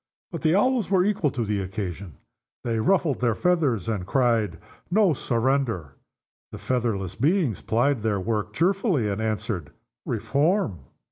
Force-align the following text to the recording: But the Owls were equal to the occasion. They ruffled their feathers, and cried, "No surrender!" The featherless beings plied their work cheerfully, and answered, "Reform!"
But 0.31 0.41
the 0.41 0.55
Owls 0.55 0.89
were 0.89 1.05
equal 1.05 1.29
to 1.29 1.45
the 1.45 1.59
occasion. 1.61 2.15
They 2.63 2.79
ruffled 2.79 3.21
their 3.21 3.35
feathers, 3.35 3.87
and 3.87 4.03
cried, 4.07 4.57
"No 4.89 5.13
surrender!" 5.13 5.93
The 6.51 6.57
featherless 6.57 7.13
beings 7.13 7.61
plied 7.61 8.01
their 8.01 8.19
work 8.19 8.51
cheerfully, 8.53 9.07
and 9.07 9.21
answered, 9.21 9.69
"Reform!" 10.07 10.79